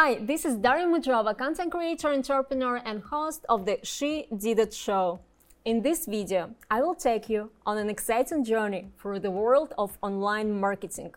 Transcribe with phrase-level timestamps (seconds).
[0.00, 4.72] Hi, this is Daria Mudrova, content creator, entrepreneur, and host of the She Did It
[4.72, 5.18] show.
[5.64, 9.98] In this video, I will take you on an exciting journey through the world of
[10.00, 11.14] online marketing.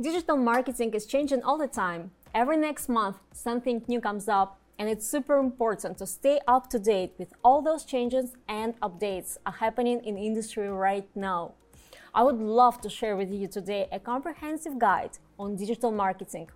[0.00, 2.12] Digital marketing is changing all the time.
[2.32, 6.78] Every next month, something new comes up, and it's super important to stay up to
[6.78, 11.54] date with all those changes and updates are happening in industry right now.
[12.14, 16.48] I would love to share with you today a comprehensive guide on digital marketing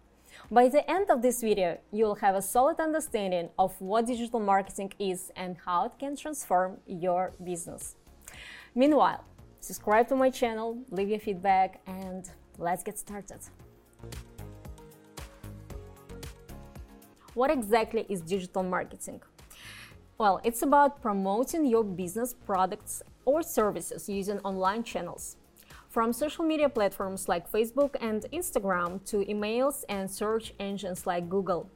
[0.51, 4.93] by the end of this video, you'll have a solid understanding of what digital marketing
[4.99, 7.97] is and how it can transform your business.
[8.75, 9.25] Meanwhile,
[9.61, 13.41] subscribe to my channel, leave your feedback, and let's get started.
[17.35, 19.21] What exactly is digital marketing?
[20.19, 25.37] Well, it's about promoting your business products or services using online channels.
[25.89, 31.71] From social media platforms like Facebook and Instagram to emails and search engines like Google.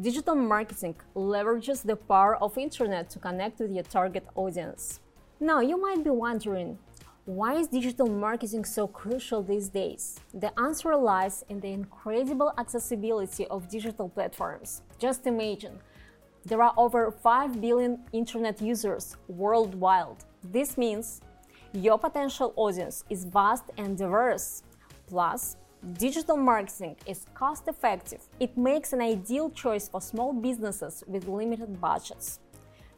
[0.00, 5.00] Digital marketing leverages the power of internet to connect with your target audience.
[5.40, 6.78] Now, you might be wondering,
[7.24, 10.20] why is digital marketing so crucial these days?
[10.32, 14.82] The answer lies in the incredible accessibility of digital platforms.
[15.00, 15.80] Just imagine,
[16.44, 20.24] there are over 5 billion internet users worldwide.
[20.44, 21.20] This means
[21.72, 24.62] your potential audience is vast and diverse.
[25.06, 25.56] Plus,
[25.94, 28.22] digital marketing is cost effective.
[28.40, 32.40] It makes an ideal choice for small businesses with limited budgets.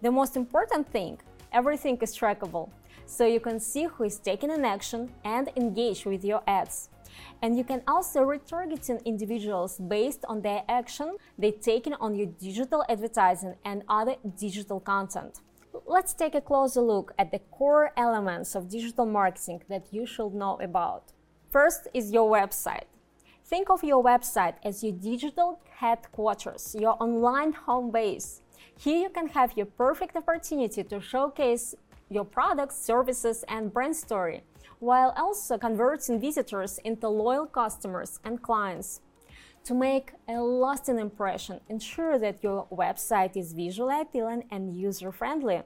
[0.00, 1.18] The most important thing
[1.52, 2.70] everything is trackable,
[3.04, 6.88] so you can see who is taking an action and engage with your ads.
[7.42, 12.84] And you can also retargeting individuals based on their action they taken on your digital
[12.88, 15.40] advertising and other digital content.
[15.92, 20.32] Let's take a closer look at the core elements of digital marketing that you should
[20.32, 21.12] know about.
[21.50, 22.88] First is your website.
[23.44, 28.40] Think of your website as your digital headquarters, your online home base.
[28.78, 31.74] Here you can have your perfect opportunity to showcase
[32.08, 34.44] your products, services, and brand story,
[34.78, 39.02] while also converting visitors into loyal customers and clients.
[39.64, 45.60] To make a lasting impression, ensure that your website is visually appealing and user friendly.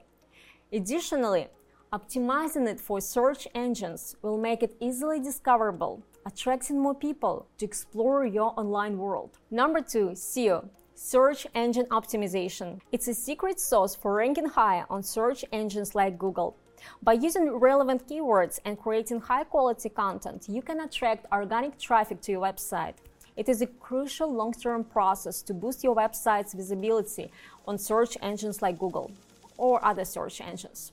[0.73, 1.47] Additionally,
[1.93, 8.25] optimizing it for search engines will make it easily discoverable, attracting more people to explore
[8.25, 9.37] your online world.
[9.49, 10.67] Number two, SEO.
[10.93, 12.81] Search engine optimization.
[12.91, 16.57] It's a secret sauce for ranking high on search engines like Google.
[17.01, 22.33] By using relevant keywords and creating high quality content, you can attract organic traffic to
[22.33, 22.95] your website.
[23.37, 27.31] It is a crucial long term process to boost your website's visibility
[27.65, 29.11] on search engines like Google
[29.57, 30.91] or other search engines.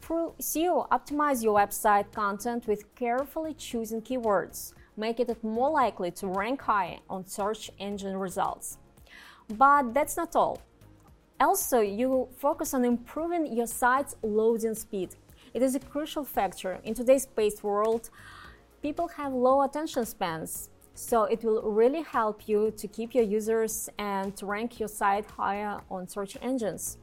[0.00, 6.28] Through SEO, optimize your website content with carefully choosing keywords, making it more likely to
[6.28, 8.78] rank high on search engine results.
[9.48, 10.60] But that's not all.
[11.38, 15.16] Also, you focus on improving your site's loading speed.
[15.52, 18.10] It is a crucial factor in today's paced world.
[18.82, 23.90] People have low attention spans, so it will really help you to keep your users
[23.98, 26.98] and to rank your site higher on search engines.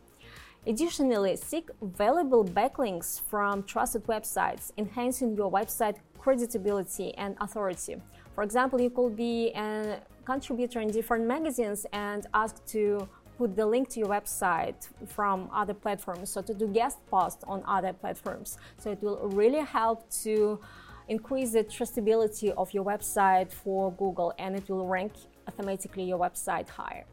[0.65, 7.97] Additionally, seek valuable backlinks from trusted websites, enhancing your website credibility and authority.
[8.33, 13.65] For example, you could be a contributor in different magazines and ask to put the
[13.65, 18.57] link to your website from other platforms, so to do guest posts on other platforms.
[18.77, 20.61] So it will really help to
[21.09, 25.11] increase the trustability of your website for Google and it will rank
[25.45, 27.03] automatically your website higher.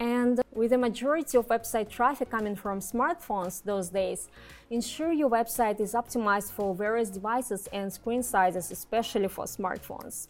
[0.00, 4.28] And with the majority of website traffic coming from smartphones those days,
[4.70, 10.28] ensure your website is optimized for various devices and screen sizes, especially for smartphones.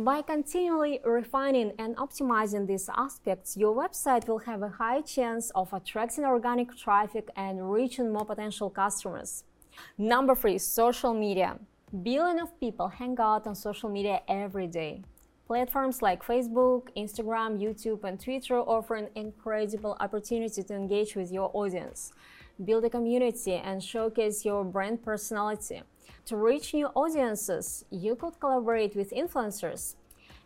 [0.00, 5.72] By continually refining and optimizing these aspects, your website will have a high chance of
[5.72, 9.44] attracting organic traffic and reaching more potential customers.
[9.96, 11.58] Number three, social media.
[12.02, 15.02] Billions of people hang out on social media every day.
[15.48, 21.50] Platforms like Facebook, Instagram, YouTube, and Twitter offer an incredible opportunity to engage with your
[21.54, 22.12] audience,
[22.62, 25.80] build a community, and showcase your brand personality.
[26.26, 29.94] To reach new audiences, you could collaborate with influencers,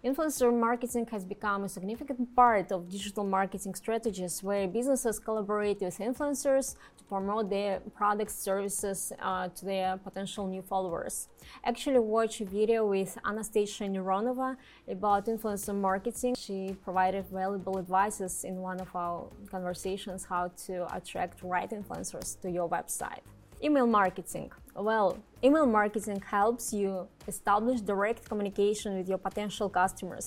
[0.05, 5.97] Influencer marketing has become a significant part of digital marketing strategies where businesses collaborate with
[5.99, 6.75] influencers
[7.13, 11.29] promote their products, services uh, to their potential new followers.
[11.63, 14.57] Actually, watch a video with Anastasia Mironova
[14.89, 16.35] about influencer marketing.
[16.47, 22.51] She provided valuable advices in one of our conversations how to attract right influencers to
[22.51, 23.25] your website.
[23.63, 24.51] Email marketing.
[24.75, 30.27] Well, email marketing helps you establish direct communication with your potential customers.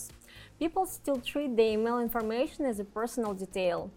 [0.60, 3.92] People still treat the email information as a personal detail.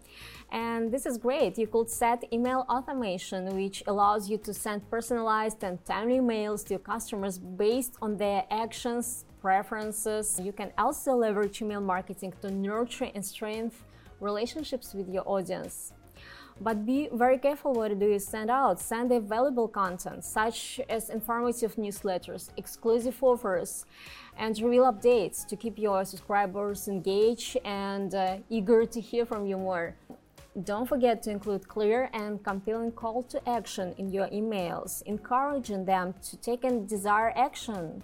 [0.51, 1.57] And this is great.
[1.57, 6.71] You could set email automation, which allows you to send personalized and timely emails to
[6.75, 10.39] your customers based on their actions, preferences.
[10.41, 13.71] You can also leverage email marketing to nurture and strengthen
[14.19, 15.93] relationships with your audience.
[16.61, 18.79] But be very careful what do you send out.
[18.81, 23.85] Send the valuable content, such as informative newsletters, exclusive offers,
[24.37, 29.57] and real updates to keep your subscribers engaged and uh, eager to hear from you
[29.57, 29.95] more.
[30.63, 36.13] Don't forget to include clear and compelling call to action in your emails, encouraging them
[36.23, 38.03] to take and desire action.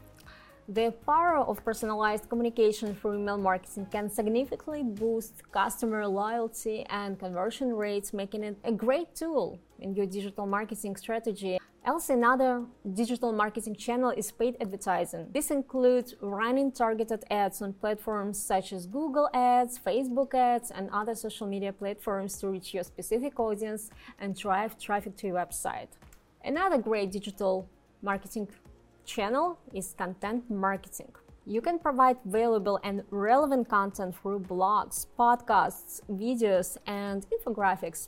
[0.68, 7.76] The power of personalized communication through email marketing can significantly boost customer loyalty and conversion
[7.76, 11.60] rates, making it a great tool in your digital marketing strategy.
[11.86, 12.64] Also, another
[12.96, 15.28] digital marketing channel is paid advertising.
[15.32, 21.14] This includes running targeted ads on platforms such as Google Ads, Facebook Ads, and other
[21.14, 25.90] social media platforms to reach your specific audience and drive traffic to your website.
[26.44, 27.70] Another great digital
[28.02, 28.48] marketing
[29.06, 31.14] channel is content marketing.
[31.46, 38.08] You can provide valuable and relevant content through blogs, podcasts, videos, and infographics.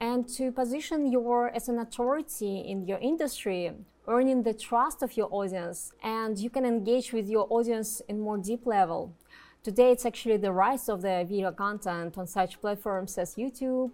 [0.00, 3.72] And to position you as an authority in your industry,
[4.08, 8.38] earning the trust of your audience, and you can engage with your audience in more
[8.38, 9.14] deep level.
[9.62, 13.90] Today, it's actually the rise of the video content on such platforms as YouTube,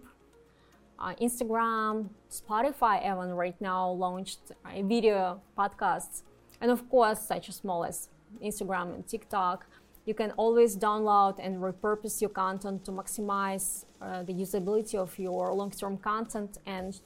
[0.99, 6.23] uh, Instagram, Spotify, even right now launched uh, video podcasts,
[6.61, 8.09] and of course, such as small as
[8.43, 9.65] Instagram and TikTok.
[10.05, 15.53] You can always download and repurpose your content to maximize uh, the usability of your
[15.53, 16.99] long-term content and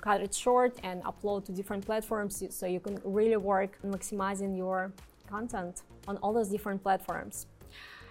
[0.00, 4.56] cut it short and upload to different platforms so you can really work on maximizing
[4.56, 4.92] your
[5.28, 7.46] content on all those different platforms.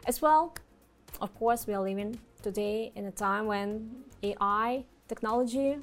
[0.06, 0.54] As well,
[1.20, 3.90] of course, we are living today in a time when
[4.22, 5.78] AI technology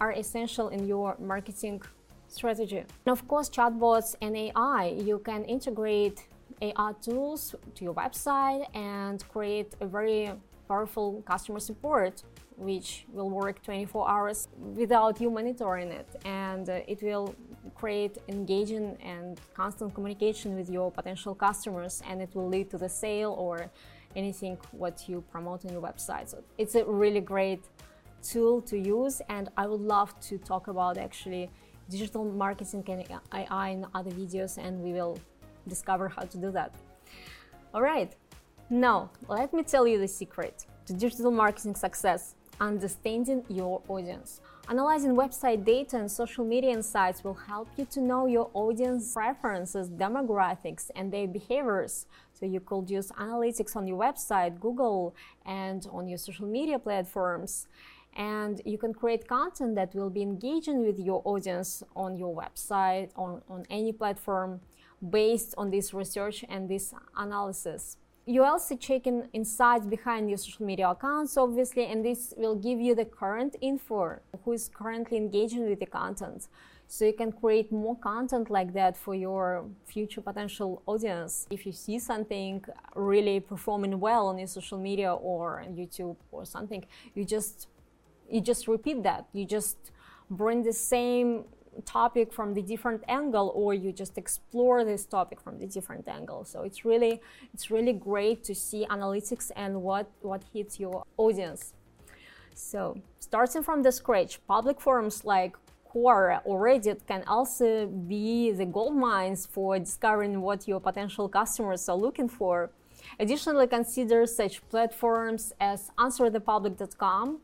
[0.00, 1.82] are essential in your marketing
[2.28, 2.78] strategy.
[2.78, 6.26] And of course, chatbots and AI, you can integrate
[6.60, 10.32] AI tools to your website and create a very
[10.68, 12.22] powerful customer support
[12.56, 17.34] which will work 24 hours without you monitoring it and uh, it will
[17.74, 22.88] create engaging and constant communication with your potential customers and it will lead to the
[22.88, 23.70] sale or
[24.16, 27.62] anything what you promote on your website so it's a really great
[28.32, 31.50] tool to use and I would love to talk about actually
[31.88, 35.18] digital marketing and AI in other videos and we will
[35.68, 36.72] discover how to do that.
[37.74, 38.12] All right,
[38.70, 44.40] now let me tell you the secret to digital marketing success understanding your audience.
[44.68, 49.88] Analyzing website data and social media insights will help you to know your audience preferences,
[49.88, 52.06] demographics, and their behaviors.
[52.32, 55.14] So you could use analytics on your website, Google,
[55.44, 57.68] and on your social media platforms
[58.16, 63.10] and you can create content that will be engaging with your audience on your website
[63.14, 64.60] on, on any platform
[65.10, 67.98] based on this research and this analysis.
[68.24, 72.80] You also check in insights behind your social media accounts obviously and this will give
[72.80, 76.48] you the current info who is currently engaging with the content.
[76.88, 81.46] So you can create more content like that for your future potential audience.
[81.50, 82.64] If you see something
[82.94, 86.84] really performing well on your social media or youtube or something
[87.14, 87.68] you just
[88.30, 89.26] you just repeat that.
[89.32, 89.76] You just
[90.30, 91.44] bring the same
[91.84, 96.44] topic from the different angle or you just explore this topic from the different angle.
[96.44, 97.20] So it's really
[97.52, 101.74] it's really great to see analytics and what what hits your audience.
[102.54, 105.56] So starting from the scratch public forums like
[105.92, 111.88] Quora or Reddit can also be the gold mines for discovering what your potential customers
[111.88, 112.70] are looking for.
[113.18, 117.40] Additionally, consider such platforms as answerthepublic.com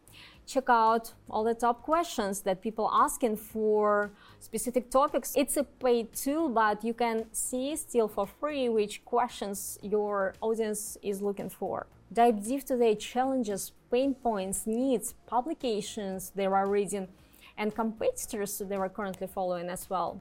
[0.47, 5.33] check out all the top questions that people asking for specific topics.
[5.37, 10.99] It's a paid tool, but you can see still for free which questions your audience
[11.03, 11.87] is looking for.
[12.13, 17.09] Dive deep to their challenges, pain points, needs, publications they are reading,
[17.57, 20.21] and competitors they are currently following as well.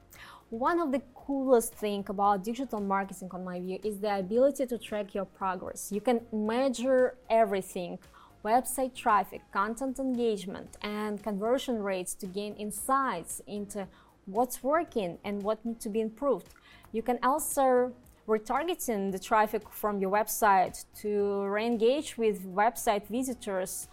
[0.52, 4.76] One of the coolest thing about digital marketing on my view is the ability to
[4.76, 5.90] track your progress.
[5.90, 7.98] You can measure everything
[8.44, 13.88] website traffic, content engagement, and conversion rates to gain insights into
[14.26, 16.48] what's working and what needs to be improved.
[16.92, 17.94] You can also
[18.28, 23.88] retargeting the traffic from your website to re-engage with website visitors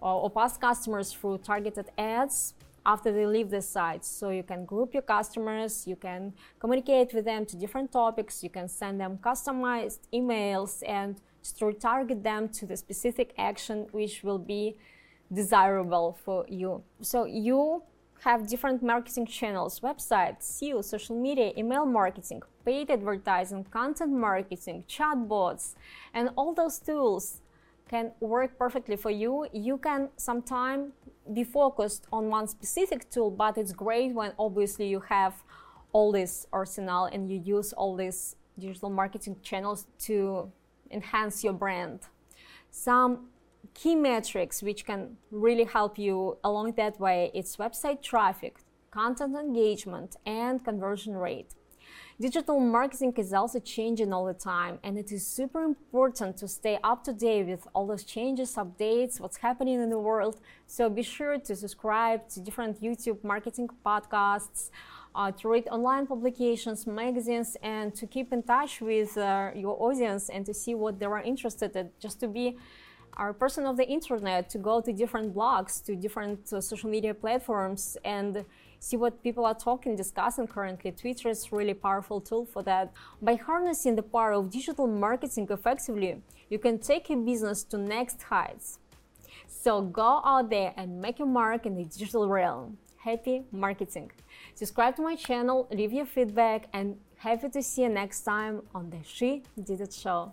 [0.00, 2.54] or, or past customers through targeted ads
[2.86, 4.04] after they leave the site.
[4.04, 8.50] So you can group your customers, you can communicate with them to different topics, you
[8.50, 11.20] can send them customized emails and
[11.58, 14.76] to target them to the specific action which will be
[15.32, 16.82] desirable for you.
[17.00, 17.82] So you
[18.20, 25.74] have different marketing channels, websites, SEO, social media, email marketing, paid advertising, content marketing, chatbots,
[26.14, 27.40] and all those tools
[27.94, 29.46] can work perfectly for you.
[29.52, 30.92] You can sometimes
[31.38, 35.34] be focused on one specific tool, but it's great when obviously you have
[35.92, 40.50] all this arsenal and you use all these digital marketing channels to
[40.90, 42.00] enhance your brand.
[42.70, 43.10] Some
[43.74, 48.54] key metrics which can really help you along that way it's website traffic,
[48.90, 51.50] content engagement, and conversion rate.
[52.20, 56.78] Digital marketing is also changing all the time, and it is super important to stay
[56.84, 60.38] up to date with all those changes, updates, what's happening in the world.
[60.68, 64.70] So be sure to subscribe to different YouTube marketing podcasts,
[65.16, 70.28] uh, to read online publications, magazines, and to keep in touch with uh, your audience
[70.28, 72.56] and to see what they are interested in, just to be
[73.18, 77.12] a person of the internet, to go to different blogs, to different uh, social media
[77.12, 78.44] platforms, and
[78.84, 80.92] see what people are talking, discussing currently.
[80.92, 82.92] Twitter is a really powerful tool for that.
[83.22, 88.22] By harnessing the power of digital marketing effectively, you can take your business to next
[88.22, 88.78] heights.
[89.48, 92.76] So go out there and make a mark in the digital realm.
[92.98, 94.10] Happy marketing.
[94.54, 98.90] Subscribe to my channel, leave your feedback, and happy to see you next time on
[98.90, 100.32] the She Did It Show.